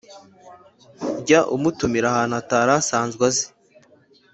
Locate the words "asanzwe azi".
2.79-3.45